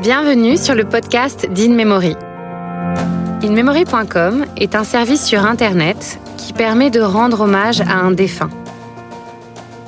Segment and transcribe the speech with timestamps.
[0.00, 2.14] Bienvenue sur le podcast d'InMemory.
[3.42, 8.48] InMemory.com est un service sur Internet qui permet de rendre hommage à un défunt.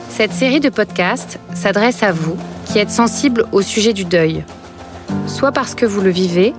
[0.08, 4.44] Cette série de podcasts s'adresse à vous qui êtes sensible au sujet du deuil,
[5.28, 6.54] soit parce que vous le vivez,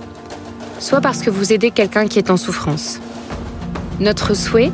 [0.78, 3.00] soit parce que vous aidez quelqu'un qui est en souffrance.
[4.00, 4.72] Notre souhait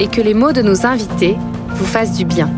[0.00, 1.36] est que les mots de nos invités
[1.68, 2.50] vous fassent du bien.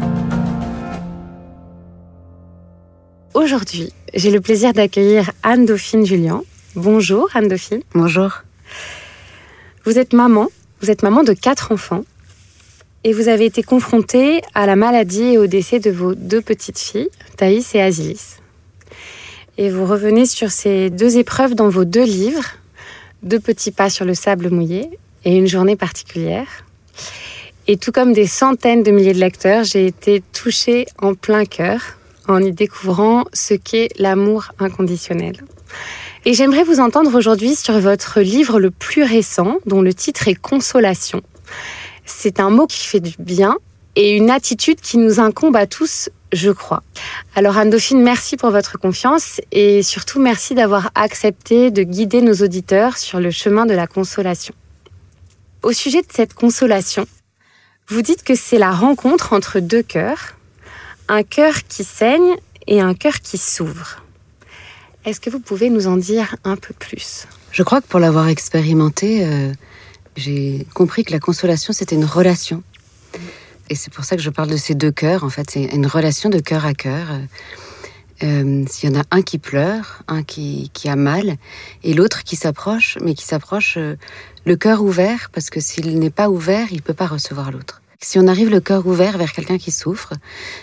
[3.35, 6.45] Aujourd'hui, j'ai le plaisir d'accueillir Anne-Dauphine Julien.
[6.77, 7.83] Bonjour Anne-Dauphine.
[7.93, 8.45] Bonjour.
[9.85, 10.51] Vous êtes maman,
[10.81, 12.05] vous êtes maman de quatre enfants
[13.03, 16.79] et vous avez été confrontée à la maladie et au décès de vos deux petites
[16.79, 18.37] filles, Thaïs et Asilis.
[19.59, 22.47] Et vous revenez sur ces deux épreuves dans vos deux livres,
[23.25, 24.89] Deux petits pas sur le sable mouillé
[25.25, 26.65] et Une journée particulière.
[27.67, 31.81] Et tout comme des centaines de milliers de lecteurs, j'ai été touchée en plein cœur
[32.29, 35.45] en y découvrant ce qu'est l'amour inconditionnel.
[36.25, 40.35] Et j'aimerais vous entendre aujourd'hui sur votre livre le plus récent, dont le titre est
[40.35, 41.21] Consolation.
[42.07, 43.57] C'est un mot qui fait du bien
[43.97, 46.83] et une attitude qui nous incombe à tous, je crois.
[47.35, 52.97] Alors Anne-Dauphine, merci pour votre confiance et surtout merci d'avoir accepté de guider nos auditeurs
[52.97, 54.55] sur le chemin de la consolation.
[55.63, 57.07] Au sujet de cette consolation,
[57.89, 60.37] vous dites que c'est la rencontre entre deux cœurs,
[61.09, 64.03] un cœur qui saigne et un cœur qui s'ouvre.
[65.05, 67.27] Est-ce que vous pouvez nous en dire un peu plus?
[67.53, 69.53] Je crois que pour l'avoir expérimenté, euh,
[70.17, 72.63] j'ai compris que la consolation, c'était une relation.
[73.69, 75.25] Et c'est pour ça que je parle de ces deux cœurs.
[75.25, 77.07] En fait, c'est une relation de cœur à cœur.
[78.23, 81.37] Euh, S'il y en a un qui pleure, un qui, qui a mal,
[81.83, 83.97] et l'autre qui s'approche, mais qui s'approche euh,
[84.47, 87.83] le cœur ouvert, parce que s'il n'est pas ouvert, il ne peut pas recevoir l'autre.
[88.01, 90.13] Si on arrive le cœur ouvert vers quelqu'un qui souffre,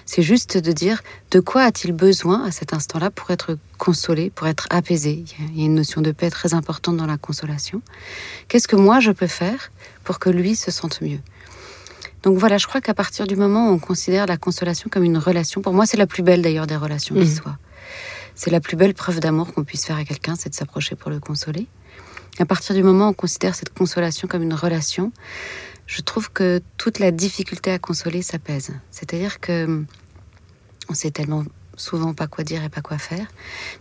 [0.05, 1.01] c'est juste de dire
[1.31, 5.23] de quoi a-t-il besoin à cet instant-là pour être consolé, pour être apaisé?
[5.53, 7.81] Il y a une notion de paix très importante dans la consolation.
[8.47, 9.71] Qu'est-ce que moi je peux faire
[10.03, 11.19] pour que lui se sente mieux?
[12.23, 15.17] Donc voilà, je crois qu'à partir du moment où on considère la consolation comme une
[15.17, 17.35] relation, pour moi c'est la plus belle d'ailleurs des relations qui mmh.
[17.35, 17.57] soient.
[18.35, 21.09] C'est la plus belle preuve d'amour qu'on puisse faire à quelqu'un, c'est de s'approcher pour
[21.09, 21.67] le consoler.
[22.39, 25.11] À partir du moment où on considère cette consolation comme une relation,
[25.91, 28.71] je trouve que toute la difficulté à consoler s'apaise.
[28.91, 29.83] C'est-à-dire que
[30.89, 31.43] on sait tellement
[31.75, 33.25] souvent pas quoi dire et pas quoi faire.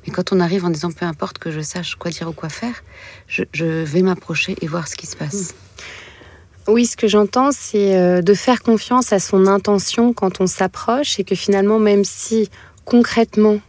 [0.04, 2.48] Mais quand on arrive en disant peu importe que je sache quoi dire ou quoi
[2.48, 2.82] faire,
[3.28, 3.44] je,
[3.84, 5.54] vais m'approcher et voir ce qui se passe.
[6.66, 6.72] Hmm.
[6.72, 11.20] Oui, ce que j'entends, c'est euh, de faire confiance à son intention quand on s'approche
[11.20, 12.50] et que finalement, même si
[12.84, 13.60] concrètement,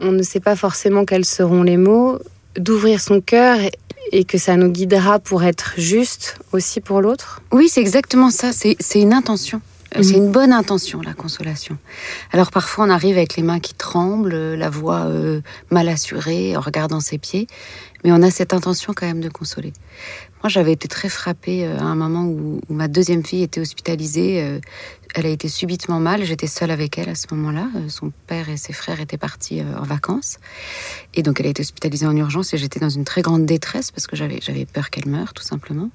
[0.00, 2.18] on ne sait pas forcément quels seront les mots,
[2.56, 3.58] d'ouvrir son cœur
[4.12, 8.52] et que ça nous guidera pour être juste aussi pour l'autre Oui, c'est exactement ça.
[8.52, 9.60] C'est une intention.
[9.96, 10.26] Euh, c'est mhm.
[10.26, 11.76] une bonne intention, la consolation.
[12.32, 15.40] Alors parfois, on arrive avec les mains qui tremblent, la voix euh,
[15.70, 17.48] mal assurée, en regardant ses pieds,
[18.04, 19.72] mais on a cette intention quand même de consoler.
[20.42, 24.60] Moi, j'avais été très frappée euh, à un moment où, ma deuxième fille était hospitalisée.
[25.10, 26.24] Euh, elle a été subitement mal.
[26.24, 27.68] J'étais seule avec elle à ce moment-là.
[27.76, 30.38] Euh, son père et ses frères étaient partis en vacances.
[31.14, 33.90] Et donc, elle a été hospitalisée en urgence et j'étais dans une très grande détresse
[33.90, 35.90] parce que j'avais, j'avais peur qu'elle meure, tout simplement.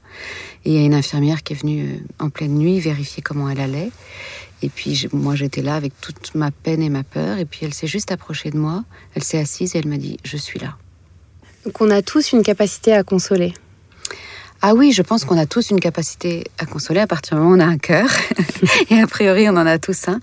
[0.64, 3.60] Et il y a une infirmière qui est venue en pleine nuit vérifier comment elle
[3.60, 3.92] allait.
[4.62, 7.38] Et puis, moi, j'étais là avec toute ma peine et ma peur.
[7.38, 8.84] Et puis, elle s'est juste approchée de moi.
[9.14, 10.78] Elle s'est assise et elle m'a dit Je suis là.
[11.66, 13.54] Donc, on a tous une capacité à consoler.
[14.62, 17.56] Ah oui, je pense qu'on a tous une capacité à consoler à partir du moment
[17.56, 18.10] où on a un cœur.
[18.90, 20.20] et a priori, on en a tous un.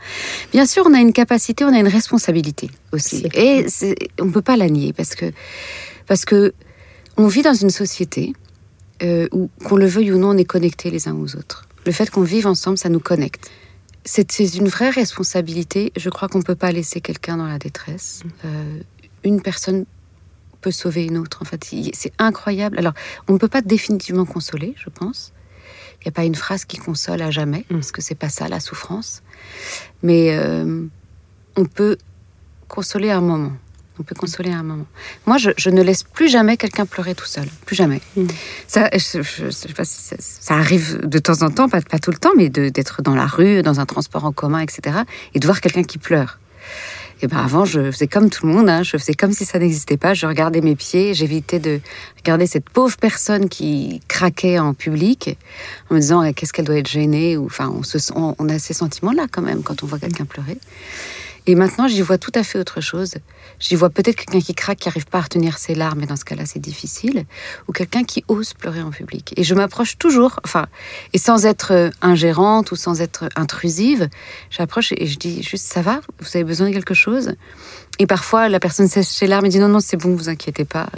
[0.53, 3.29] Bien sûr, on a une capacité, on a une responsabilité aussi.
[3.35, 3.67] Et
[4.21, 5.33] on ne peut pas la nier parce que,
[6.07, 6.55] parce que
[7.17, 8.33] on vit dans une société
[9.03, 11.69] euh, où, qu'on le veuille ou non, on est connectés les uns aux autres.
[11.85, 13.51] Le fait qu'on vive ensemble, ça nous connecte.
[14.05, 15.93] C'est, une vraie responsabilité.
[15.97, 18.23] Je crois qu'on ne peut pas laisser quelqu'un dans la détresse.
[18.25, 18.29] Mm.
[18.45, 18.81] Euh,
[19.25, 19.85] une personne
[20.63, 21.43] peut sauver une autre.
[21.43, 21.63] En fait,
[21.93, 22.79] c'est incroyable.
[22.79, 22.95] Alors,
[23.29, 25.33] on ne peut pas définitivement consoler, je pense.
[26.01, 27.75] Il n'y a pas une phrase qui console à jamais, mm.
[27.75, 29.23] parce que c'est pas ça la souffrance.
[30.03, 30.85] Mais euh,
[31.57, 31.97] on peut
[32.69, 33.53] consoler un moment.
[34.01, 34.87] On peut consoler à un moment.
[35.27, 37.47] Moi, je, ne laisse plus jamais quelqu'un pleurer tout seul.
[37.67, 38.01] Plus jamais.
[38.17, 38.27] Mm.
[38.67, 43.15] Ça, ça, arrive de temps en temps, pas, pas tout le temps, mais d'être dans
[43.15, 45.03] la rue, dans un transport en commun, etc.
[45.35, 46.39] Et de voir quelqu'un qui pleure.
[47.29, 48.83] Ben avant, je faisais comme tout le monde, hein.
[48.83, 50.15] je faisais comme si ça n'existait pas.
[50.15, 51.81] Je regardais mes pieds, j'évitais de
[52.19, 55.39] regarder cette pauvre personne qui craquait en public,
[55.91, 57.37] en me disant qu'est-ce qu'elle doit être gênée.
[57.37, 57.73] Enfin,
[58.15, 60.59] on, a ces sentiments-là quand même quand on voit quelqu'un pleurer.
[61.47, 63.15] Et maintenant, j'y vois tout à fait autre chose.
[63.59, 66.17] J'y vois peut-être quelqu'un qui craque, qui n'arrive pas à retenir ses larmes, et dans
[66.17, 67.27] ce cas-là, c'est difficile,
[67.69, 69.35] ou quelqu'un qui ose pleurer en public.
[69.37, 70.67] Et je m'approche toujours, enfin,
[71.13, 74.09] et sans être euh, ingérante ou sans être intrusive,
[74.51, 76.01] j'approche et je dis juste, ça va?
[76.21, 77.35] Vous avez besoin de quelque chose?
[77.99, 80.65] Et parfois, la personne sèche ses larmes et dit, non, non, c'est bon, vous inquiétez
[80.65, 80.89] pas.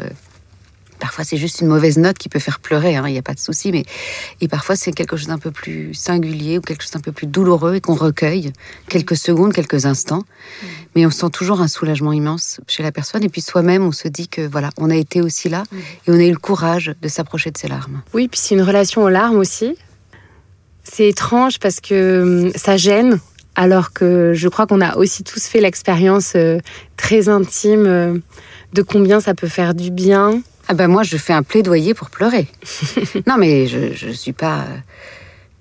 [1.14, 3.34] Parfois, c'est juste une mauvaise note qui peut faire pleurer, hein, il n'y a pas
[3.34, 3.70] de souci.
[3.70, 3.84] Mais
[4.40, 7.28] et parfois, c'est quelque chose d'un peu plus singulier ou quelque chose d'un peu plus
[7.28, 8.52] douloureux et qu'on recueille
[8.88, 10.24] quelques secondes, quelques instants.
[10.24, 10.66] Mm.
[10.96, 13.22] Mais on sent toujours un soulagement immense chez la personne.
[13.22, 15.76] Et puis soi-même, on se dit que voilà, on a été aussi là mm.
[15.78, 18.02] et on a eu le courage de s'approcher de ses larmes.
[18.12, 19.76] Oui, puis c'est une relation aux larmes aussi.
[20.82, 23.20] C'est étrange parce que hum, ça gêne
[23.54, 26.58] alors que je crois qu'on a aussi tous fait l'expérience euh,
[26.96, 28.18] très intime euh,
[28.72, 32.10] de combien ça peut faire du bien ah ben moi, je fais un plaidoyer pour
[32.10, 32.48] pleurer.
[33.26, 34.60] non, mais je ne suis pas...
[34.60, 34.76] Euh,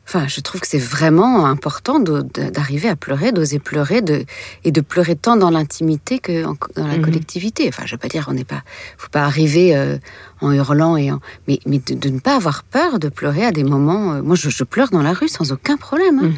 [0.07, 4.25] enfin, je trouve que c'est vraiment important d'arriver à pleurer, d'oser pleurer, de,
[4.63, 7.01] et de pleurer tant dans l'intimité que dans la mhm.
[7.01, 7.67] collectivité.
[7.67, 8.63] Enfin, je veux pas dire, on n'est pas,
[8.97, 9.97] faut pas arriver euh,
[10.39, 13.63] en hurlant et en, mais, mais de, ne pas avoir peur de pleurer à des
[13.63, 14.13] moments.
[14.13, 16.31] Euh, moi, je, pleure dans la rue sans aucun problème.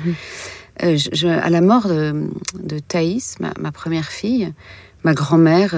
[0.81, 0.95] Hein.
[1.21, 1.29] Mhm.
[1.29, 2.29] à la mort de,
[2.59, 4.51] de Thaïs, ma, ma, première fille,
[5.03, 5.75] ma grand-mère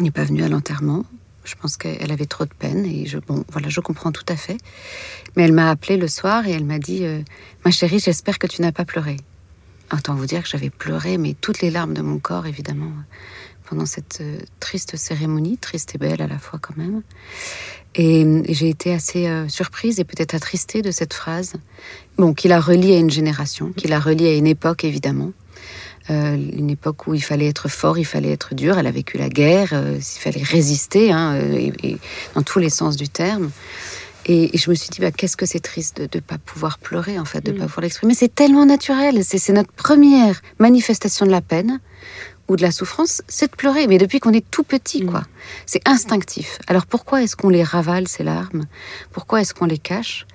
[0.00, 1.04] n'est pas venue à l'enterrement.
[1.50, 4.36] Je pense qu'elle avait trop de peine et je, bon, voilà, je comprends tout à
[4.36, 4.56] fait.
[5.34, 7.22] Mais elle m'a appelé le soir et elle m'a dit euh,
[7.64, 9.16] Ma chérie, j'espère que tu n'as pas pleuré.
[9.92, 12.92] Autant vous dire que j'avais pleuré, mais toutes les larmes de mon corps, évidemment,
[13.68, 17.02] pendant cette euh, triste cérémonie, triste et belle à la fois quand même.
[17.96, 18.24] Et,
[18.54, 21.54] j'ai été assez euh, surprise et peut-être attristée de cette phrase,
[22.16, 25.32] bon, qui la relie à une génération, qui la relie à une époque, évidemment.
[26.10, 28.78] Euh, une époque où il fallait être fort, il fallait être dur.
[28.78, 31.98] Elle a vécu la guerre, euh, il fallait résister, hein, euh, et,
[32.34, 33.50] dans tous les sens du terme.
[34.26, 37.18] Et, je me suis dit, bah, qu'est-ce que c'est triste de ne pas pouvoir pleurer,
[37.18, 37.68] en fait, de ne pas mm.
[37.68, 38.14] pouvoir l'exprimer.
[38.14, 39.22] C'est tellement naturel.
[39.24, 41.80] C'est notre première manifestation de la peine
[42.48, 43.86] ou de la souffrance, c'est de pleurer.
[43.86, 45.20] Mais depuis qu'on est tout petit, quoi.
[45.20, 45.26] Mm.
[45.66, 46.58] C'est instinctif.
[46.66, 48.64] Alors pourquoi est-ce qu'on les ravale, ces larmes?
[49.12, 50.26] Pourquoi est-ce qu'on les cache?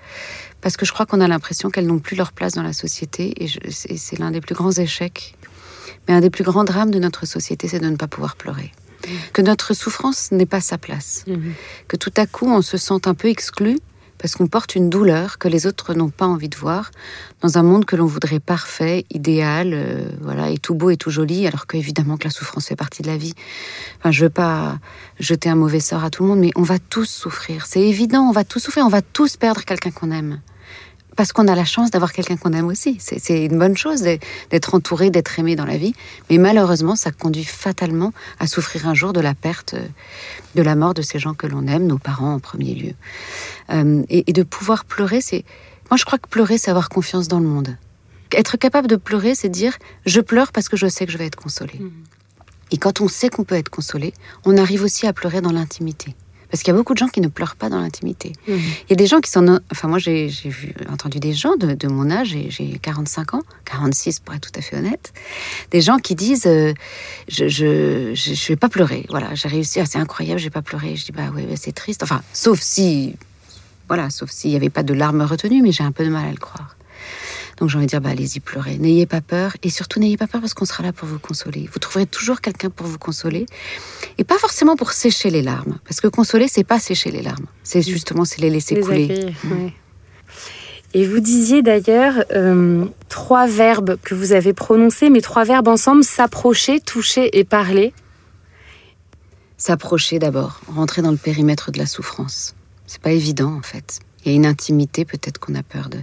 [0.62, 3.44] Parce que je crois qu'on a l'impression qu'elles n'ont plus leur place dans la société.
[3.44, 5.36] Et c'est l'un des plus grands échecs
[6.07, 8.72] mais un des plus grands drames de notre société, c'est de ne pas pouvoir pleurer.
[9.34, 11.24] Que notre souffrance n'est pas sa place.
[11.28, 11.54] Mhm.
[11.88, 13.78] Que tout à coup, on se sent un peu exclu
[14.18, 16.92] parce qu'on porte une douleur que les autres n'ont pas envie de voir
[17.42, 21.12] dans un monde que l'on voudrait parfait, idéal, euh, voilà, et tout beau et tout
[21.12, 23.34] joli, alors qu'évidemment que la souffrance fait partie de la vie.
[24.00, 24.80] Enfin, je veux pas
[25.19, 27.66] jeter un mauvais sort à tout le monde, mais on va tous souffrir.
[27.66, 30.40] C'est évident, on va tous souffrir, on va tous perdre quelqu'un qu'on aime
[31.16, 32.98] parce qu'on a la chance d'avoir quelqu'un qu'on aime aussi.
[33.00, 35.94] C'est une bonne chose d'être entouré, d'être aimé dans la vie.
[36.30, 39.76] Mais malheureusement, ça conduit fatalement à souffrir un jour de la perte,
[40.56, 42.94] de la mort de ces gens que l'on aime, nos parents en premier lieu.
[43.72, 45.46] Euh, et, de pouvoir pleurer, c'est...
[45.90, 47.78] Moi, je crois que pleurer, c'est avoir confiance dans le monde.
[48.32, 51.28] Être capable de pleurer, c'est dire je pleure parce que je sais que je vais
[51.28, 51.80] être consolé.
[51.80, 51.92] Mmh.
[52.72, 54.14] Et quand on sait qu'on peut être consolé,
[54.44, 56.16] on arrive aussi à pleurer dans l'intimité.
[56.56, 58.31] Parce qu'il y a beaucoup de gens qui ne pleurent pas dans l'intimité.
[58.48, 58.56] Mhm.
[58.56, 59.60] Il y a des gens qui sont...
[59.74, 60.31] Enfin, moi, j'ai
[60.90, 64.78] entendu des gens de, mon âge, j'ai 45 ans, 46 pour être tout à fait
[64.78, 65.12] honnête,
[65.72, 66.74] des gens qui disent euh,
[67.28, 69.06] je, je, je, vais pas pleurer.
[69.10, 70.96] Voilà, j'ai réussi, ah, c'est incroyable, j'ai pas pleuré.
[70.96, 72.04] Je dis Bah oui, c'est triste.
[72.04, 73.18] Enfin, sauf si...
[73.90, 76.25] Voilà, sauf s'il n'y avait pas de larmes retenues, mais j'ai un peu de mal
[76.25, 76.75] à le croire.
[77.57, 78.78] Donc j'ai envie de dire, bah, allez-y, pleurez.
[78.78, 79.56] N'ayez pas peur.
[79.63, 81.69] Et surtout, n'ayez pas peur parce qu'on sera là pour vous consoler.
[81.72, 83.46] Vous trouverez toujours quelqu'un pour vous consoler.
[84.18, 85.80] Et pas forcément pour sécher les larmes.
[85.86, 87.46] Parce que consoler, c'est pas sécher les larmes.
[87.63, 89.34] C'est justement, c'est les laisser couler.
[89.44, 89.68] Mmh.
[90.96, 96.06] Et vous disiez d'ailleurs euh, trois verbes que vous avez prononcés, mais trois verbes ensemble,
[96.06, 97.94] s'approcher, toucher et parler.
[99.57, 102.56] S'approcher d'abord, rentrer dans le périmètre de la souffrance.
[102.88, 104.00] C'est pas évident en fait.
[104.26, 106.00] Il y a une intimité peut-être qu'on a peur de,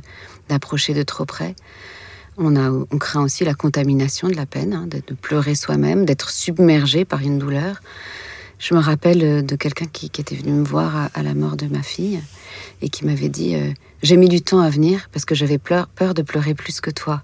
[0.49, 1.57] d'approcher de trop près.
[2.39, 6.31] On, a, on craint aussi la contamination de la peine, hein, de, pleurer soi-même, d'être
[6.31, 7.83] submergé par une douleur.
[8.59, 11.83] Je me rappelle de quelqu'un qui, était venu me voir à, la mort de ma
[11.83, 12.23] fille
[12.81, 16.15] et qui m'avait dit euh, J'ai mis du temps à venir parce que j'avais peur
[16.15, 17.23] de pleurer plus que toi.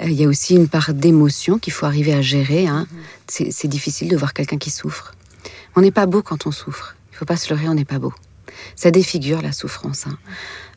[0.00, 2.66] Euh, il y a aussi une part d'émotion qu'il faut arriver à gérer.
[2.66, 2.86] Hein.
[3.28, 5.14] C'est difficile de voir quelqu'un qui souffre.
[5.76, 6.96] On n'est pas beau quand on souffre.
[7.12, 8.12] Il faut pas se leurrer, on n'est pas beau.
[8.76, 10.06] Ça défigure la souffrance.
[10.06, 10.16] Hein.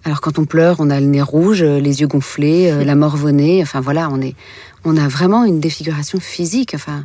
[0.05, 2.93] Alors quand on pleure, on a le nez rouge, euh, les yeux gonflés, euh, la
[2.93, 3.63] morvonnée.
[3.63, 4.35] Enfin voilà, on est,
[4.83, 6.73] on a vraiment une défiguration physique.
[6.75, 7.03] Enfin,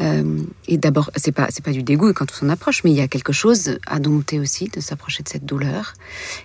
[0.00, 2.96] euh, et d'abord, c'est pas, c'est pas du dégoût quand on s'en approche, mais il
[2.96, 5.92] y a quelque chose à dompter aussi de s'approcher de cette douleur,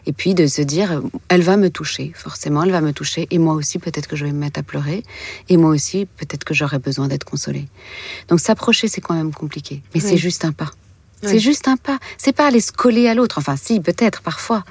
[0.06, 3.38] et puis de se dire, elle va me toucher, forcément, elle va me toucher, et
[3.38, 5.04] moi aussi peut-être que je vais me mettre à pleurer,
[5.48, 7.70] et moi aussi peut-être que j'aurai besoin d'être consolée.
[8.28, 10.72] Donc s'approcher, c'est quand même compliqué, mais c'est juste un pas.
[11.24, 12.00] C'est juste un pas.
[12.18, 13.40] C'est pas aller se coller à l'autre.
[13.40, 14.64] Enfin, si, peut-être parfois.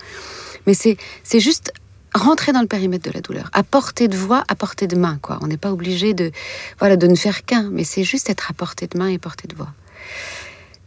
[0.67, 1.73] Mais c'est, c'est juste
[2.17, 5.19] rentrer dans le périmètre de la douleur, à portée de voix, à portée de main,
[5.21, 5.39] quoi.
[5.43, 6.33] On n'est pas obligé de,
[6.79, 9.49] voilà, de ne faire qu'un, mais c'est juste être à portée de main et portée
[9.49, 9.73] de voix.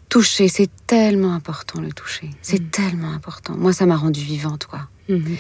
[0.10, 2.70] Toucher, c'est tellement important le toucher, c'est mm.
[2.70, 3.56] tellement important.
[3.56, 4.88] Moi, ça m'a rendue vivante, quoi.
[5.08, 5.38] Mm-hmm.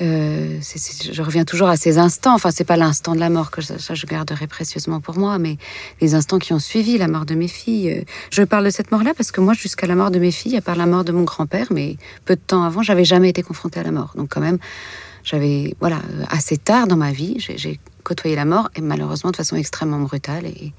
[0.00, 2.34] Euh, je reviens toujours à ces instants.
[2.34, 5.58] Enfin, c'est pas l'instant de la mort que ça, je garderai précieusement pour moi, mais
[6.00, 7.90] les instants qui ont suivi la mort de mes filles.
[7.90, 10.56] Euh, je parle de cette mort-là parce que moi, jusqu'à la mort de mes filles,
[10.56, 13.42] à part la mort de mon grand-père, mais peu de temps avant, j'avais jamais été
[13.42, 14.12] confrontée à la mort.
[14.16, 14.58] Donc, quand même,
[15.22, 19.36] j'avais, voilà, euh, assez tard dans ma vie, j'ai côtoyé la mort et malheureusement de
[19.36, 20.72] façon extrêmement brutale et,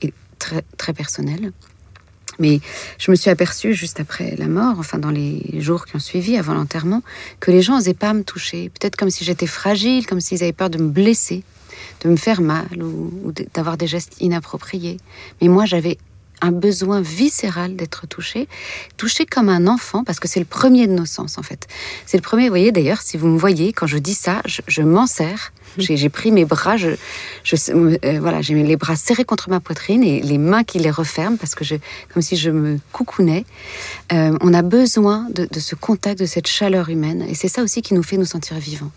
[0.00, 1.52] et très, très personnelle.
[2.38, 2.60] Mais
[2.98, 6.36] je me suis aperçue juste après la mort, enfin dans les jours qui ont suivi,
[6.36, 7.02] avant l'enterrement,
[7.40, 8.70] que les gens n'osaient pas me toucher.
[8.70, 11.44] Peut-être comme si j'étais fragile, comme s'ils avaient peur de me blesser,
[12.02, 14.98] de me faire mal ou, d'avoir des gestes inappropriés.
[15.40, 15.98] Mais moi, j'avais
[16.40, 18.48] un besoin viscéral d'être touché,
[18.96, 21.66] touché comme un enfant, parce que c'est le premier de nos sens en fait.
[22.06, 24.82] C'est le premier, vous voyez d'ailleurs, si vous me voyez, quand je dis ça, je
[24.82, 26.90] m'en sers j'ai pris mes bras, je,
[27.44, 30.90] je euh, voilà, j'ai les bras serrés contre ma poitrine et les mains qui les
[30.90, 31.76] referment parce que je,
[32.12, 33.44] comme si je me coucounais.
[34.12, 37.62] Euh, on a besoin de, de, ce contact, de cette chaleur humaine, et c'est ça
[37.62, 38.92] aussi qui nous fait nous sentir vivants.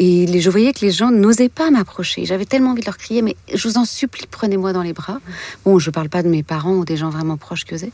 [0.00, 2.24] Et les, je voyais que les gens n'osaient pas m'approcher.
[2.24, 5.20] J'avais tellement envie de leur crier, mais je vous en supplie, prenez-moi dans les bras.
[5.66, 7.92] Bon, je parle pas de mes parents ou des gens vraiment proches que osaient.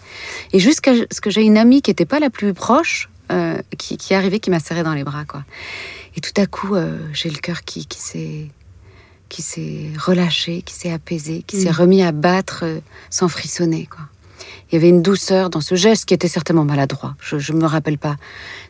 [0.53, 3.97] Et jusqu'à ce que j'ai une amie qui n'était pas la plus proche, euh, qui,
[3.97, 5.45] qui est arrivée, qui m'a serré dans les bras, quoi.
[6.15, 8.47] Et tout à coup, euh, j'ai le cœur qui, qui s'est
[9.29, 11.75] qui s'est relâché, qui s'est apaisé, qui s'est mm.
[11.75, 12.79] remis à battre euh,
[13.11, 13.89] sans frissonner.
[13.91, 14.05] Quoi.
[14.71, 17.17] Il y avait une douceur dans ce geste qui était certainement maladroit.
[17.21, 18.17] Je ne me rappelle pas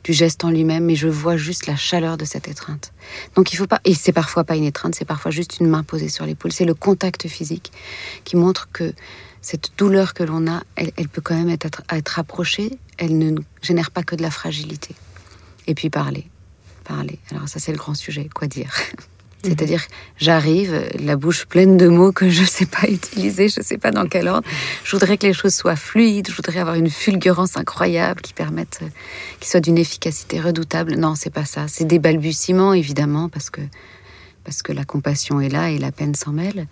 [0.05, 2.93] du geste en lui-même, mais je vois juste la chaleur de cette étreinte.
[3.35, 5.83] Donc il faut pas, et c'est parfois pas une étreinte, c'est parfois juste une main
[5.83, 6.53] posée sur l'épaule.
[6.53, 7.73] C'est le contact physique
[8.25, 8.93] qui montre que
[9.41, 12.79] cette douleur que l'on a, elle, peut quand même être, être approchée.
[12.99, 14.95] Elle ne génère pas que de la fragilité.
[15.67, 16.29] Et puis parler
[16.87, 17.19] parler.
[17.31, 18.73] Alors ça c'est le grand sujet, quoi dire?
[19.49, 19.57] mhm.
[19.57, 19.83] c'est-à-dire,
[20.19, 23.79] j'arrive, la bouche pleine de mots que je ne sais pas utiliser, je ne sais
[23.79, 24.47] pas dans quel ordre.
[24.85, 28.81] Je voudrais que les choses soient fluides, je voudrais avoir une fulgurance incroyable qui permette,
[29.41, 30.97] qui soit d'une efficacité redoutable.
[30.97, 31.67] Non, c'est pas ça.
[31.69, 33.61] C'est des balbutiements, évidemment, parce que
[34.47, 36.69] parce que la compassion est là et la peine s'en mêle.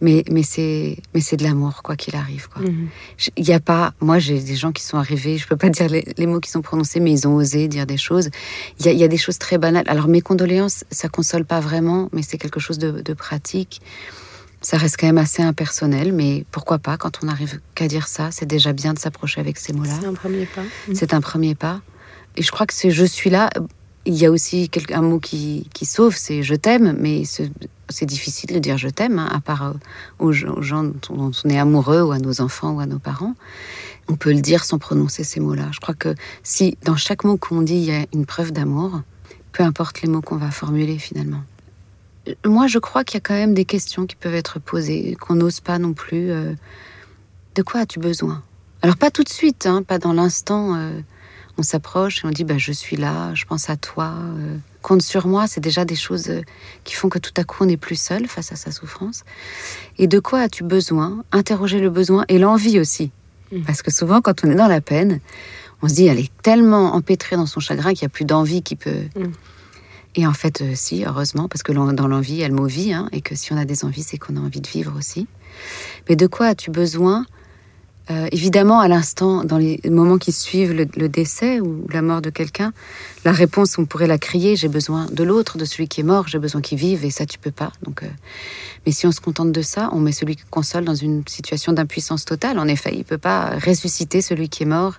[0.00, 2.46] Mais, mais c'est, mais c'est de l'amour, quoi qu'il arrive.
[2.56, 2.88] Mhm.
[3.36, 5.88] Il y a pas, moi j'ai des gens qui sont arrivés, je peux pas dire
[5.88, 8.30] les, mots qui sont prononcés, mais ils ont osé dire des choses.
[8.78, 9.84] Il y a, y a des choses très banales.
[9.88, 13.82] Alors mes condoléances, ça console pas vraiment, mais c'est quelque chose de, de pratique.
[14.62, 18.30] Ça reste quand même assez impersonnel, mais pourquoi pas quand on arrive qu'à dire ça,
[18.30, 19.98] c'est déjà bien de s'approcher avec ces mots-là.
[20.00, 20.62] C'est un premier pas.
[20.94, 21.80] C'est un premier pas.
[22.36, 23.50] Et je crois que c'est je suis là
[24.06, 28.58] il y a aussi un mot qui, sauve, c'est je t'aime, mais c'est difficile de
[28.58, 29.72] dire je t'aime, hein, à part euh,
[30.18, 33.34] aux, gens dont on est amoureux, ou à nos enfants, ou à nos parents.
[34.08, 35.68] On peut le dire sans prononcer ces mots-là.
[35.72, 39.02] Je crois que si dans chaque mot qu'on dit, il y a une preuve d'amour,
[39.52, 41.42] peu importe les mots qu'on va formuler finalement.
[42.44, 45.34] Moi, je crois qu'il y a quand même des questions qui peuvent être posées, qu'on
[45.34, 46.30] n'ose pas non plus.
[46.30, 46.54] Euh,
[47.54, 48.42] de quoi as-tu besoin?
[48.82, 50.74] Alors pas tout de suite, hein, pas dans l'instant.
[50.76, 51.00] Euh,
[51.60, 55.02] on s'approche et on dit bah, Je suis là, je pense à toi, euh, compte
[55.02, 55.46] sur moi.
[55.46, 56.42] C'est déjà des choses euh,
[56.84, 59.24] qui font que tout à coup on n'est plus seul face à sa souffrance.
[59.98, 61.22] Et de quoi as-tu besoin?
[61.32, 63.10] Interroger le besoin et l'envie aussi.
[63.52, 63.62] Mmh.
[63.62, 65.20] Parce que souvent, quand on est dans la peine,
[65.82, 68.62] on se dit Elle est tellement empêtrée dans son chagrin qu'il n'y a plus d'envie
[68.62, 69.04] qui peut.
[69.14, 69.24] Mmh.
[70.16, 72.66] Et en fait, euh, si, heureusement, parce que dans l'envie, il y a le mot
[72.66, 74.96] vie, hein, et que si on a des envies, c'est qu'on a envie de vivre
[74.96, 75.28] aussi.
[76.08, 77.26] Mais de quoi as-tu besoin
[78.10, 82.30] euh, évidemment, à l'instant, dans les moments qui suivent le, décès ou la mort de
[82.30, 82.72] quelqu'un,
[83.24, 86.26] la réponse, on pourrait la crier j'ai besoin de l'autre, de celui qui est mort,
[86.26, 87.72] j'ai besoin qu'il vive, et ça, tu peux pas.
[87.82, 88.08] Donc, euh,
[88.84, 91.72] mais si on se contente de ça, on met celui qui console dans une situation
[91.72, 92.58] d'impuissance totale.
[92.58, 94.94] En effet, il peut pas ressusciter celui qui est mort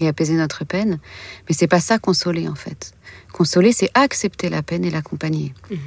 [0.00, 1.00] et apaiser notre peine.
[1.48, 2.94] Mais c'est pas ça consoler, en fait.
[3.32, 5.52] Consoler, c'est accepter la peine et l'accompagner.
[5.70, 5.78] Mhm.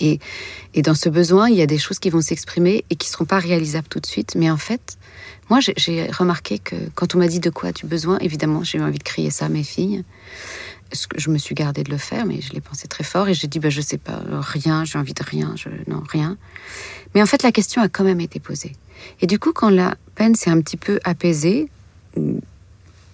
[0.00, 0.18] Et,
[0.74, 3.12] et, dans ce besoin, il y a des choses qui vont s'exprimer et qui ne
[3.12, 4.34] seront pas réalisables tout de suite.
[4.34, 4.98] Mais en fait,
[5.50, 8.82] moi, j'ai remarqué que quand on m'a dit de quoi as-tu besoin, évidemment, j'ai eu
[8.82, 10.04] envie de crier ça à mes filles.
[11.16, 13.48] Je me suis gardée de le faire, mais je l'ai pensé très fort et j'ai
[13.48, 16.36] dit, bah, je sais pas, rien, j'ai envie de rien, je, non, rien.
[17.14, 18.72] Mais en fait, la question a quand même été posée.
[19.20, 21.68] Et du coup, quand la peine s'est un petit peu apaisée,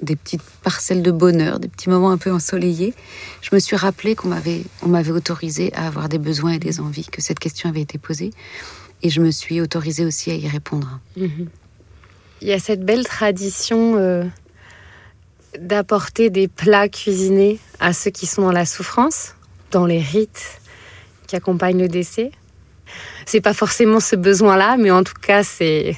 [0.02, 2.94] des petites parcelles de bonheur, des petits moments un peu ensoleillés,
[3.42, 7.06] je me suis rappelé qu'on m'avait, on autorisé à avoir des besoins et des envies,
[7.06, 8.30] que cette question avait été posée.
[9.02, 11.00] Et je me suis autorisée aussi à y répondre.
[11.16, 11.48] Mhm.
[12.42, 14.24] Il y a cette belle tradition euh,
[15.58, 19.34] d'apporter des plats cuisinés à ceux qui sont dans la souffrance,
[19.70, 20.60] dans les rites
[21.26, 22.30] qui accompagnent le décès.
[23.26, 25.96] C'est pas forcément ce besoin-là, mais en tout cas, c'est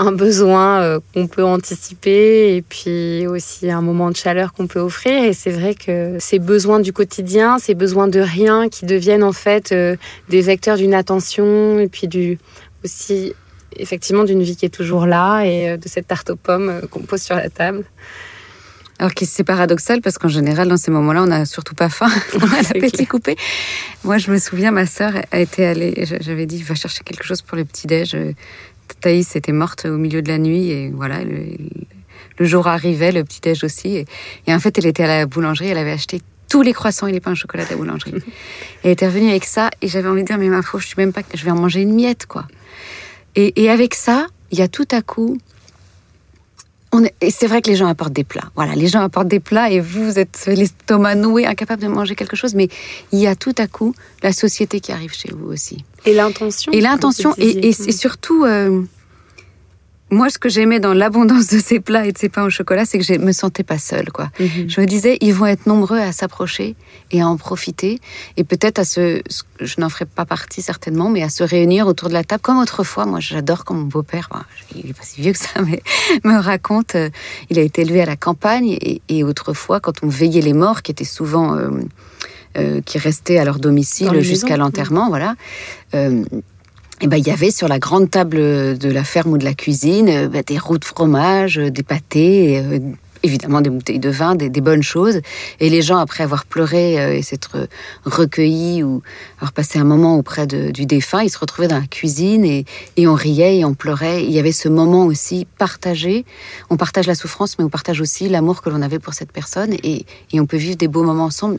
[0.00, 4.80] un besoin euh, qu'on peut anticiper et puis aussi un moment de chaleur qu'on peut
[4.80, 5.24] offrir.
[5.24, 9.34] Et c'est vrai que ces besoins du quotidien, ces besoins de rien qui deviennent en
[9.34, 9.96] fait euh,
[10.30, 12.38] des vecteurs d'une attention et puis du
[12.82, 13.34] aussi
[13.76, 17.22] effectivement d'une vie qui est toujours là et de cette tarte aux pommes qu'on pose
[17.22, 17.84] sur la table.
[19.00, 22.10] Alors c'est paradoxal parce qu'en général, dans ces moments-là, on n'a surtout pas faim.
[22.34, 23.34] on a l'appétit coupé.
[24.04, 27.40] Moi, je me souviens, ma sœur a été allée, j'avais dit, va chercher quelque chose
[27.40, 28.14] pour le petit-déj.
[29.00, 33.64] Thaïs était morte au milieu de la nuit et voilà, le, jour arrivait, le petit-déj
[33.64, 34.04] aussi.
[34.46, 37.12] Et, en fait, elle était à la boulangerie, elle avait acheté tous les croissants et
[37.12, 38.12] les pains au chocolat de la boulangerie.
[38.84, 40.96] elle était revenue avec ça et j'avais envie de dire, mais ma foi, je suis
[40.98, 42.46] même pas, je vais en manger une miette, quoi.
[43.36, 45.38] Et, et avec ça, il y a tout à coup
[47.20, 48.50] et c'est vrai que les gens apportent des plats.
[48.56, 52.36] Voilà, les gens apportent des plats et vous, êtes l'estomac noué, incapable de manger quelque
[52.36, 52.54] chose.
[52.54, 52.68] Mais
[53.12, 55.84] il y a tout à coup la société qui arrive chez vous aussi.
[56.04, 56.72] Et l'intention.
[56.72, 58.82] Et l'intention, et, et, surtout, euh,
[60.10, 62.84] moi, ce que j'aimais dans l'abondance de ces plats et de ces pains au chocolat,
[62.84, 64.30] c'est que je me sentais pas seule, quoi.
[64.40, 64.68] Mhm.
[64.68, 66.74] Je me disais, ils vont être nombreux à s'approcher
[67.12, 68.00] et à en profiter,
[68.36, 69.22] et peut-être à se,
[69.60, 72.58] je n'en ferai pas partie certainement, mais à se réunir autour de la table comme
[72.58, 73.06] autrefois.
[73.06, 74.28] Moi, j'adore quand mon beau-père,
[74.74, 75.82] il est pas si vieux que ça, mais
[76.24, 77.10] me raconte, euh,
[77.48, 78.76] il a été élevé à la campagne,
[79.08, 81.70] et, autrefois, quand on veillait les morts, qui étaient souvent euh,
[82.58, 85.36] euh, qui restaient à leur domicile jusqu'à l'enterrement, voilà
[87.00, 89.44] et eh ben, il y avait sur la grande table de la ferme ou de
[89.44, 92.78] la cuisine euh, bah, des roux de fromage, euh, des pâtés, euh,
[93.22, 95.20] évidemment des bouteilles de vin, des, bonnes choses.
[95.60, 97.68] Et les gens, après avoir pleuré et s'être
[98.04, 99.02] recueillis ou
[99.38, 102.64] avoir passé un moment auprès du défunt, ils se retrouvaient dans la cuisine et,
[102.96, 104.24] et, on riait et on pleurait.
[104.24, 106.24] Il y avait ce moment aussi partagé.
[106.70, 109.74] On partage la souffrance, mais on partage aussi l'amour que l'on avait pour cette personne
[109.82, 111.58] et, et on peut vivre des beaux moments ensemble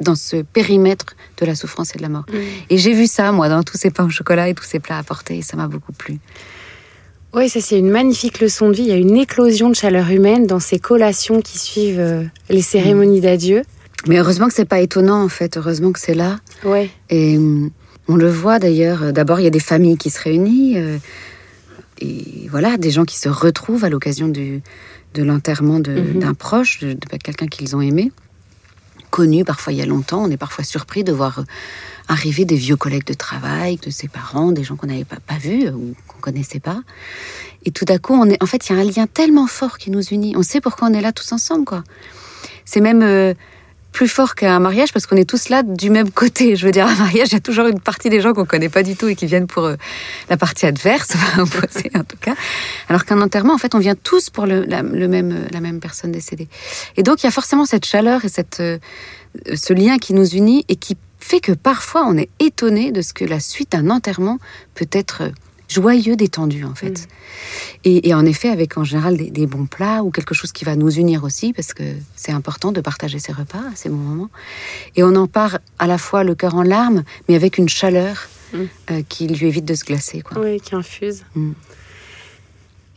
[0.00, 2.24] dans ce périmètre de la souffrance et de la mort.
[2.28, 2.36] Mm.
[2.70, 4.98] Et j'ai vu ça, moi, dans tous ces pains au chocolat et tous ces plats
[4.98, 6.18] apportés, et ça m'a beaucoup plu.
[7.36, 8.84] Oui, ça c'est une magnifique leçon de vie.
[8.84, 12.62] Il y a une éclosion de chaleur humaine dans ces collations qui suivent euh, les
[12.62, 13.24] cérémonies mm.
[13.24, 13.62] d'adieu.
[14.08, 15.58] Mais heureusement que c'est pas étonnant en fait.
[15.58, 16.38] Heureusement que c'est là.
[16.64, 16.88] Ouais.
[17.10, 17.70] Et mm,
[18.08, 19.12] on le voit d'ailleurs.
[19.12, 20.78] D'abord, il y a des familles qui se réunissent.
[20.78, 20.96] Euh,
[22.00, 24.62] et voilà, des gens qui se retrouvent à l'occasion de
[25.18, 26.18] l'enterrement mm-hmm.
[26.18, 28.12] d'un proche, de quelqu'un qu'ils ont aimé
[29.44, 30.22] parfois il y a longtemps.
[30.24, 31.42] On est parfois surpris de voir euh,
[32.08, 35.68] arriver des vieux collègues de travail, de ses parents, des gens qu'on n'avait pas, vus
[35.68, 36.80] ou qu'on connaissait pas.
[37.64, 39.78] Et tout à coup, on est, en fait, il y a un lien tellement fort
[39.78, 40.36] qui nous unit.
[40.36, 41.82] On sait pourquoi on est là tous ensemble, quoi.
[42.64, 43.34] C'est même euh,
[43.96, 46.54] plus fort qu'un mariage parce qu'on est tous là du même côté.
[46.54, 48.68] Je veux dire, un mariage, il y a toujours une partie des gens qu'on connaît
[48.68, 49.76] pas du tout et qui viennent pour euh,
[50.28, 52.34] la partie adverse, en tout cas.
[52.90, 56.46] Alors qu'un enterrement, en fait, on vient tous pour le, même, la même personne décédée.
[56.98, 58.76] Et donc, il y a forcément cette chaleur et cette, euh,
[59.54, 63.14] ce lien qui nous unit et qui fait que parfois on est étonné de ce
[63.14, 64.38] que la suite d'un enterrement
[64.74, 65.22] peut être
[65.68, 67.08] joyeux, détendu en fait.
[67.84, 67.88] Mm.
[67.88, 70.90] Et, en effet, avec en général des, bons plats ou quelque chose qui va nous
[70.90, 71.84] unir aussi, parce que
[72.16, 74.30] c'est important de partager ces repas, ces bons moments.
[74.96, 78.28] Et on en part à la fois le cœur en larmes, mais avec une chaleur
[78.52, 78.58] mm.
[78.90, 80.20] euh, qui lui évite de se glacer.
[80.22, 80.42] Quoi.
[80.42, 81.24] Oui, qui infuse.
[81.36, 81.52] Mm.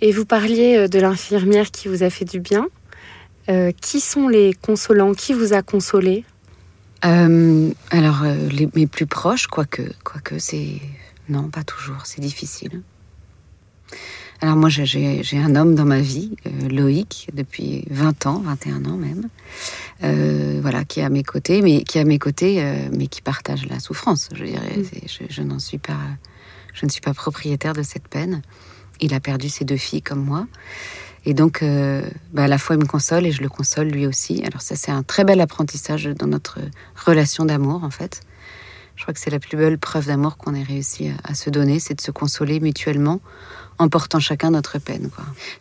[0.02, 2.68] Et vous parliez euh, de l'infirmière qui vous a fait du bien.
[3.50, 5.14] Euh, qui sont les consolants?
[5.14, 6.24] Qui vous a consolé?
[7.02, 10.82] Alors, les, mes plus proches, quoique, quoique c'est
[11.30, 12.82] non, pas toujours, c'est difficile.
[14.42, 18.96] Alors moi, j'ai un homme dans ma vie, euh, Loïc, depuis 20 ans, 21 ans
[18.96, 19.28] même,
[20.04, 23.08] euh, voilà, qui est à mes côtés, mais qui est à mes côtés, euh, mais
[23.08, 24.30] qui partage la souffrance.
[24.34, 25.26] Je dirais, mm.
[25.30, 26.00] je, n'en suis pas,
[26.74, 28.42] je ne suis pas propriétaire de cette peine.
[29.02, 30.48] Il a perdu ses deux filles comme moi,
[31.26, 31.64] et donc,
[32.34, 34.42] bah, à la fois il me console et je le console lui aussi.
[34.46, 36.60] Alors ça, c'est un très bel apprentissage dans notre
[37.06, 38.22] relation d'amour, en fait.
[39.00, 41.80] Je crois que c'est la plus belle preuve d'amour qu'on ait réussi à, se donner,
[41.80, 43.22] c'est de se consoler mutuellement
[43.78, 45.10] en portant chacun notre peine.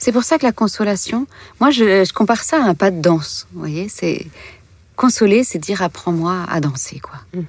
[0.01, 1.29] C'est pour ça que la consolation,
[1.61, 3.47] moi je, compare ça à un pas de danse.
[3.53, 4.27] Vous voyez, c'est
[4.97, 7.21] consoler, c'est dire apprends-moi à danser, quoi.
[7.33, 7.41] Mm.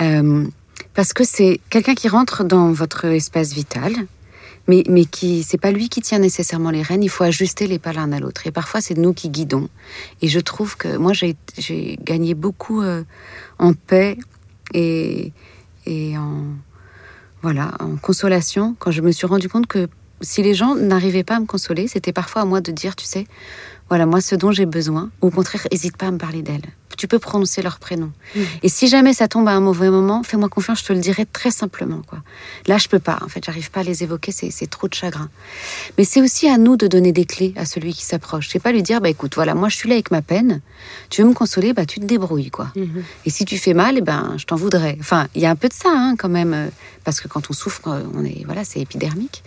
[0.00, 0.46] Euh,
[0.94, 3.92] parce que c'est quelqu'un qui rentre dans votre espace vital,
[4.68, 7.02] mais, mais qui c'est pas lui qui tient nécessairement les rênes.
[7.02, 8.46] Il faut ajuster les pas l'un à l'autre.
[8.46, 9.68] Et parfois c'est nous qui guidons.
[10.22, 13.02] Et je trouve que moi j'ai gagné beaucoup euh,
[13.58, 14.16] en paix
[14.74, 15.32] et,
[17.42, 19.88] voilà, en consolation quand je me suis rendu compte que
[20.20, 23.06] si les gens n'arrivaient pas à me consoler, c'était parfois à moi de dire, tu
[23.06, 23.26] sais,
[23.90, 25.10] voilà, moi, ce dont j'ai besoin.
[25.20, 26.62] Au contraire, n'hésite pas à me parler d'elle.
[26.96, 28.12] Tu peux prononcer leur prénom.
[28.62, 31.24] Et si jamais ça tombe à un mauvais moment, fais-moi confiance, je te le dirai
[31.24, 32.02] très simplement.
[32.06, 32.18] Quoi.
[32.66, 33.18] Là, je peux pas.
[33.22, 35.28] En fait, j'arrive pas à les évoquer, c'est trop de chagrin.
[35.98, 38.48] Mais c'est aussi à nous de donner des clés à celui qui s'approche.
[38.50, 40.60] C'est pas lui dire, bah écoute, voilà, moi je suis là avec ma peine.
[41.08, 42.70] Tu veux me consoler, bah tu te débrouilles, quoi.
[42.76, 43.02] Mhm.
[43.24, 44.98] Et si tu fais mal, eh ben je t'en voudrais.
[45.00, 46.68] Enfin, il y a un peu de ça, hein, quand même, euh,
[47.02, 47.80] parce que quand on souffre,
[48.14, 49.42] on est, voilà, c'est épidermique.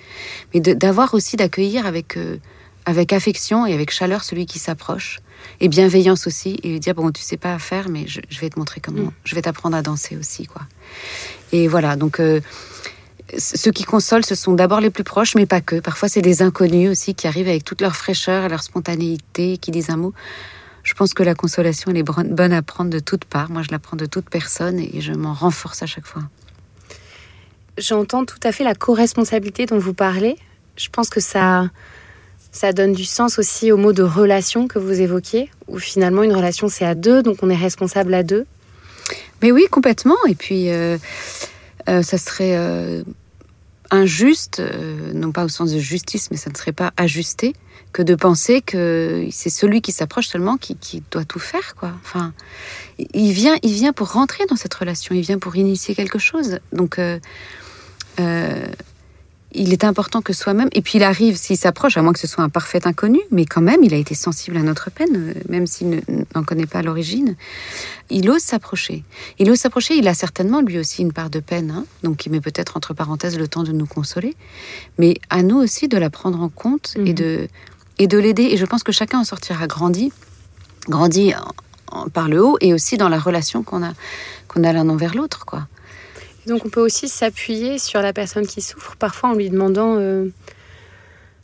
[0.53, 2.37] Mais d'avoir aussi d'accueillir avec euh,
[2.85, 5.19] avec affection et avec chaleur celui qui s'approche.
[5.59, 6.59] Et bienveillance aussi.
[6.63, 9.03] Et lui dire bon tu sais pas faire mais je, vais te montrer comment.
[9.03, 9.11] Mm.
[9.23, 10.61] je vais t'apprendre à danser aussi quoi.
[11.51, 11.95] Et voilà.
[11.95, 12.41] Donc euh,
[13.37, 15.79] ceux qui consolent ce sont d'abord les plus proches mais pas que.
[15.79, 19.71] Parfois c'est des inconnus aussi qui arrivent avec toute leur fraîcheur et leur spontanéité qui
[19.71, 20.13] disent un mot.
[20.83, 23.49] Je pense que la consolation elle est bonne à prendre de toutes parts.
[23.49, 26.23] Moi je la prends de toute personne et je m'en renforce à chaque fois.
[27.77, 30.37] J'entends tout à fait la co-responsabilité dont vous parlez.
[30.75, 31.69] Je pense que ça
[32.53, 36.33] ça donne du sens aussi au mot de relation que vous évoquiez, où finalement une
[36.33, 38.45] relation c'est à deux, donc on est responsable à deux.
[39.41, 40.15] Mais oui, complètement.
[40.29, 40.97] Et puis, euh,
[41.89, 43.03] euh, ça serait euh,
[43.89, 44.61] injuste,
[45.13, 47.53] non pas au sens de justice, mais ça ne serait pas ajusté,
[47.91, 51.91] que de penser que c'est celui qui s'approche seulement qui, qui, doit tout faire, quoi.
[52.05, 52.33] Enfin,
[52.99, 56.59] il vient, il vient pour rentrer dans cette relation, il vient pour initier quelque chose.
[56.71, 56.99] Donc,
[59.53, 62.27] il est important que soi-même, et puis il arrive, s'il s'approche, à moins que ce
[62.27, 65.33] soit un parfait inconnu, mais quand même, il a été sensible à notre peine, euh,
[65.49, 66.01] même s'il
[66.35, 67.35] n'en connaît pas l'origine,
[68.09, 69.03] il ose s'approcher.
[69.39, 72.31] Il ose s'approcher, il a certainement lui aussi une part de peine, hein, donc il
[72.31, 74.35] met peut-être entre parenthèses le temps de nous consoler,
[74.97, 77.13] mais à nous aussi de la prendre en compte et mhm.
[77.13, 77.47] de,
[77.99, 78.43] et de l'aider.
[78.43, 80.11] Et je pense que chacun en sortira grandi,
[80.87, 81.33] grandi
[82.13, 83.93] par le haut, et aussi dans la relation qu'on a,
[84.47, 85.67] qu'on a l'un envers l'autre, quoi.
[86.47, 90.27] Donc on peut aussi s'appuyer sur la personne qui souffre, parfois en lui demandant euh,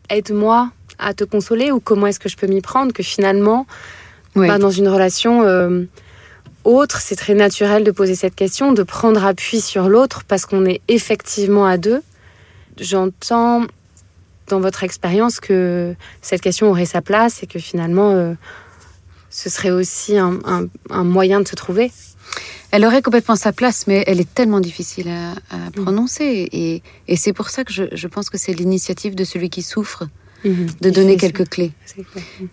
[0.09, 3.65] aide-moi à te consoler ou comment est-ce que je peux m'y prendre, que finalement,
[4.35, 5.85] bah, dans une relation euh,
[6.65, 10.65] autre, c'est très naturel de poser cette question, de prendre appui sur l'autre parce qu'on
[10.65, 12.01] est effectivement à deux.
[12.77, 13.63] J'entends
[14.47, 18.33] dans votre expérience que cette question aurait sa place et que finalement, euh,
[19.29, 20.39] ce serait aussi un,
[20.89, 21.91] un moyen de se trouver.
[22.71, 25.71] Elle aurait complètement sa place, mais elle est tellement difficile à, mm.
[25.71, 26.81] prononcer.
[27.07, 30.07] Et, c'est pour ça que je pense que c'est l'initiative de celui qui souffre
[30.45, 30.67] Mhm.
[30.82, 31.73] de donner quelques clés,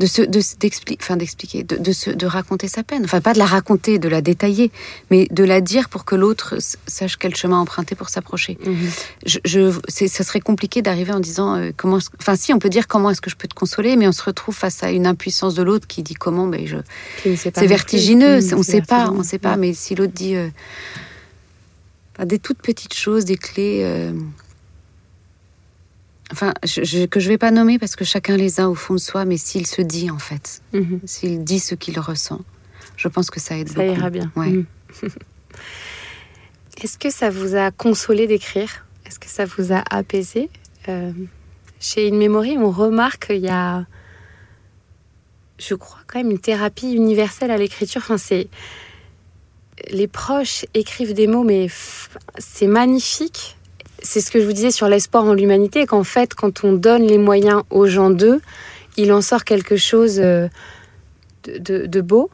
[0.00, 3.04] de se, d'expliquer, enfin d'expliquer, de, de, de, raconter sa peine.
[3.04, 4.72] Enfin, pas de la raconter, de la détailler,
[5.10, 8.58] mais de la dire pour que l'autre sache quel chemin emprunter pour s'approcher.
[8.64, 8.90] Mhm.
[9.24, 11.98] Je, je ça serait compliqué d'arriver en disant euh, comment.
[12.20, 14.22] Enfin, si on peut dire comment est-ce que je peux te consoler, mais on se
[14.22, 16.46] retrouve face à une impuissance de l'autre qui dit comment.
[16.46, 16.76] Ben je.
[17.36, 18.40] C'est vertigineux.
[18.52, 19.56] on ne sait pas, on sait pas.
[19.56, 20.48] Mais si l'autre dit euh,
[22.24, 23.80] des toutes petites choses, des clés.
[23.84, 24.12] Euh,
[26.32, 28.98] enfin, je, que je vais pas nommer parce que chacun les a au fond de
[28.98, 31.00] soi, mais s'il se dit en fait, mhm.
[31.04, 32.40] s'il dit ce qu'il ressent,
[32.96, 34.30] je pense que ça aide ça ira bien.
[34.36, 34.66] Mhm.
[36.82, 38.86] Est-ce que ça vous a consolé d'écrire?
[39.06, 40.50] Est-ce que ça vous a apaisé?
[40.88, 41.12] Euh,
[41.80, 43.86] Chez In Memory, on remarque qu'il y a,
[45.58, 48.02] je crois, quand même une thérapie universelle à l'écriture.
[48.04, 48.48] Enfin, c'est
[49.90, 51.68] les proches écrivent des mots, mais
[52.38, 53.55] c'est magnifique
[54.06, 57.02] c'est ce que je vous disais sur l'espoir en l'humanité, qu'en fait, quand on donne
[57.02, 58.40] les moyens aux gens d'eux,
[58.96, 60.48] il en sort quelque chose euh,
[61.46, 62.30] de, beau.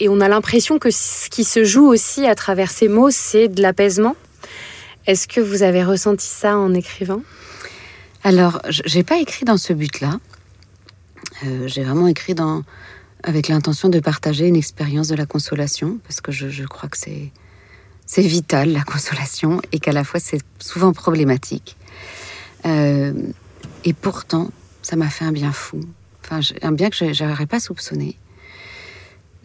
[0.00, 3.48] Et on a l'impression que ce qui se joue aussi à travers ces mots, c'est
[3.48, 4.16] de l'apaisement.
[5.06, 7.22] Est-ce que vous avez ressenti ça en écrivant?
[8.24, 10.18] Alors, j'ai pas écrit dans ce but-là.
[11.44, 12.64] Euh, j'ai vraiment écrit dans,
[13.22, 17.30] avec l'intention de partager une expérience de la consolation, parce que je crois que c'est
[18.06, 21.76] c'est vital la consolation et qu'à la fois c'est souvent problématique.
[22.64, 23.12] Euh,
[23.84, 24.50] et pourtant,
[24.82, 25.80] ça m'a fait un bien fou,
[26.24, 28.16] enfin un bien que j'aurais pas soupçonné.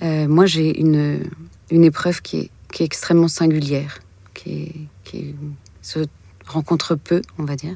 [0.01, 1.29] Euh, moi, j'ai une,
[1.69, 3.99] une épreuve qui est, qui est extrêmement singulière,
[4.33, 5.35] qui, qui
[5.81, 5.99] se
[6.47, 7.73] rencontre peu, on va dire,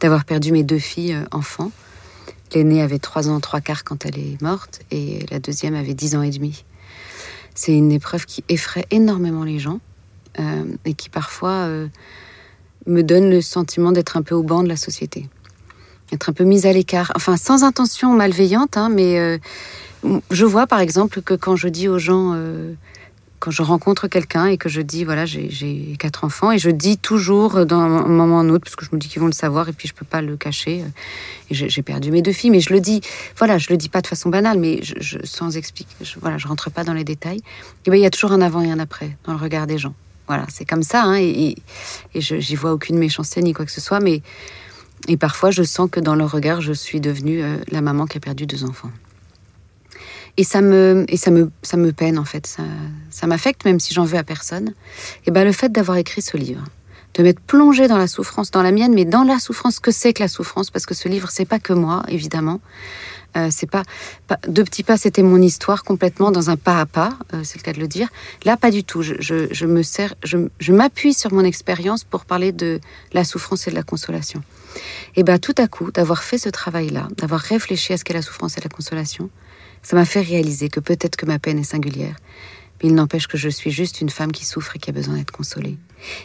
[0.00, 1.72] d'avoir perdu mes deux filles euh, enfants.
[2.54, 6.14] L'aînée avait trois ans, trois quarts quand elle est morte, et la deuxième avait dix
[6.14, 6.64] ans et demi.
[7.54, 9.80] C'est une épreuve qui effraie énormément les gens.
[10.40, 11.88] Euh, et qui parfois euh,
[12.86, 15.28] me donne le sentiment d'être un peu au banc de la société,
[16.10, 17.12] être un peu mise à l'écart.
[17.14, 19.36] Enfin, sans intention malveillante, hein, mais euh,
[20.30, 22.34] je vois par exemple que quand je dis aux gens
[23.38, 26.96] quand je rencontre quelqu'un et que je dis voilà j'ai quatre enfants et je dis
[26.96, 29.72] toujours d'un moment en autre parce que je me dis qu'ils vont le savoir et
[29.72, 30.84] puis je peux pas le cacher
[31.50, 33.00] et j'ai perdu mes deux filles mais je le dis
[33.36, 34.80] voilà je le dis pas de façon banale mais
[35.24, 37.42] sans expliquer je, voilà je rentre pas dans les détails
[37.84, 39.78] et ben il y a toujours un avant et un après dans le regard des
[39.78, 39.94] gens
[40.28, 41.56] voilà, c'est comme ça, hein, et,
[42.14, 44.22] j'y vois aucune méchanceté ni quoi que ce soit, mais
[45.08, 48.18] et parfois je sens que dans leur regard, je suis devenue euh, la maman qui
[48.18, 48.90] a perdu deux enfants.
[50.36, 52.46] Et ça me, et ça me, ça me peine en fait.
[52.46, 52.62] Ça,
[53.10, 54.72] ça m'affecte même si j'en veux à personne.
[55.26, 56.64] Et ben le fait d'avoir écrit ce livre,
[57.14, 60.12] de m'être plongé dans la souffrance, dans la mienne, mais dans la souffrance que c'est
[60.12, 62.60] que la souffrance, parce que ce livre c'est pas que moi évidemment.
[63.36, 63.82] Euh, c'est pas,
[64.46, 67.62] deux petits pas, c'était mon histoire complètement dans un pas à pas, euh, c'est le
[67.62, 68.08] cas de le dire.
[68.44, 69.02] Là, pas du tout.
[69.02, 72.80] Je, me sers, je, m'appuie sur mon expérience pour parler de
[73.12, 74.42] la souffrance et de la consolation.
[75.16, 78.22] Et ben tout à coup, d'avoir fait ce travail-là, d'avoir réfléchi à ce qu'est la
[78.22, 79.30] souffrance et la consolation,
[79.82, 82.16] ça m'a fait réaliser que peut-être que ma peine est singulière,
[82.82, 85.16] mais il n'empêche que je suis juste une femme qui souffre et qui a besoin
[85.16, 85.76] d'être consolée.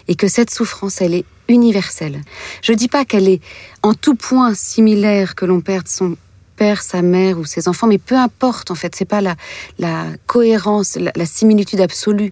[0.07, 2.21] Et que cette souffrance, elle est universelle.
[2.61, 3.41] Je dis pas qu'elle est
[3.83, 6.17] en tout point similaire que l'on perde son
[6.57, 9.35] père, sa mère ou ses enfants, mais peu importe en fait, c'est pas la,
[9.79, 12.31] la cohérence, la, similitude absolue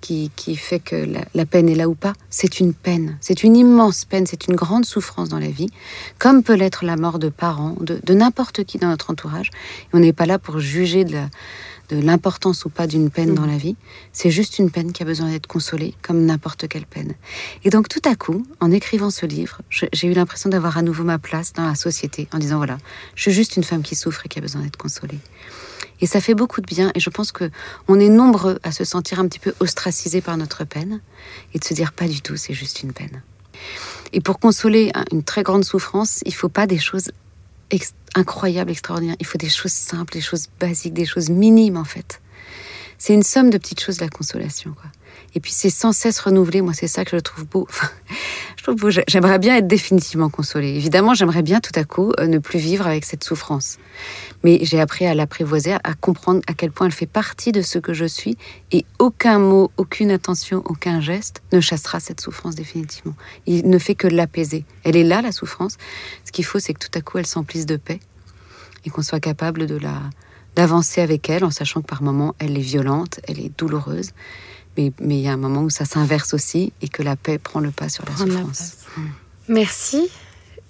[0.00, 4.04] qui, fait que la, peine est là ou pas, c'est une peine, c'est une immense
[4.04, 5.68] peine, c'est une grande souffrance dans la vie,
[6.18, 9.50] comme peut l'être la mort de parents, de, de n'importe qui dans notre entourage.
[9.82, 11.28] Et on n'est pas là pour juger de la,
[11.88, 13.50] de l'importance ou pas d'une peine dans mm.
[13.50, 13.76] la vie.
[14.12, 17.14] C'est juste une peine qui a besoin d'être consolée, comme n'importe quelle peine.
[17.64, 21.04] Et donc tout à coup, en écrivant ce livre, j'ai eu l'impression d'avoir à nouveau
[21.04, 22.78] ma place dans la société, en disant voilà,
[23.14, 25.18] je suis juste une femme qui souffre et qui a besoin d'être consolée.
[26.00, 26.90] Et ça fait beaucoup de bien.
[26.94, 27.50] Et je pense que
[27.88, 31.00] on est nombreux à se sentir un petit peu ostracisés par notre peine
[31.54, 33.22] et de se dire pas du tout, c'est juste une peine.
[34.12, 37.10] Et pour consoler une très grande souffrance, il faut pas des choses
[38.14, 39.16] incroyable, extraordinaire.
[39.20, 42.20] Il faut des choses simples, des choses basiques, des choses minimes en fait.
[42.98, 44.72] C'est une somme de petites choses la consolation.
[44.72, 44.90] Quoi.
[45.36, 46.62] Et puis c'est sans cesse renouvelé.
[46.62, 47.68] Moi, c'est ça que je trouve beau.
[48.56, 48.88] je trouve beau.
[49.06, 50.70] J'aimerais bien être définitivement consolée.
[50.70, 53.76] Évidemment, j'aimerais bien tout à coup euh, ne plus vivre avec cette souffrance.
[54.44, 57.78] Mais j'ai appris à l'apprivoiser, à comprendre à quel point elle fait partie de ce
[57.78, 58.38] que je suis.
[58.72, 63.14] Et aucun mot, aucune attention, aucun geste ne chassera cette souffrance définitivement.
[63.44, 64.64] Il ne fait que l'apaiser.
[64.84, 65.76] Elle est là, la souffrance.
[66.24, 68.00] Ce qu'il faut, c'est que tout à coup, elle s'emplisse de paix
[68.86, 70.00] et qu'on soit capable de la
[70.56, 74.12] d'avancer avec elle en sachant que par moments elle est violente, elle est douloureuse,
[74.76, 77.60] mais, il y a un moment où ça s'inverse aussi et que la paix prend
[77.60, 78.78] le pas sur la souffrance.
[79.48, 80.08] Merci.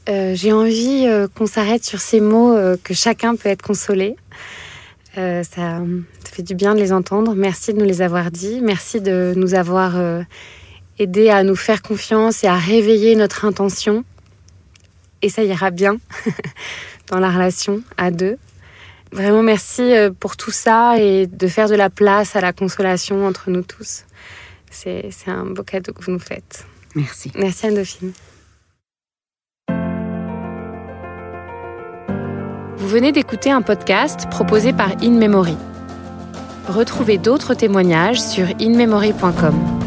[0.08, 4.16] Euh, j'ai envie euh, qu'on s'arrête sur ces mots euh, que chacun peut être consolé.
[5.14, 5.80] Ça, ça,
[6.30, 7.34] fait du bien de les entendre.
[7.34, 8.60] Merci de nous les avoir dit.
[8.60, 9.94] Merci de nous avoir
[10.98, 14.04] aidé à nous faire confiance et à réveiller notre intention.
[15.22, 15.96] Et ça ira bien
[17.10, 18.36] dans la relation à deux.
[19.16, 23.26] Vraiment merci euh, pour tout ça et de faire de la place à la consolation
[23.26, 24.04] entre nous tous.
[24.70, 26.66] C'est un beau cadeau que vous nous faites.
[26.94, 27.32] Merci.
[27.34, 28.12] Merci Anne-Dauphine.
[32.76, 35.56] Vous venez d'écouter un podcast proposé par In Memory.
[36.68, 39.85] Retrouvez d'autres témoignages sur inmemory.com.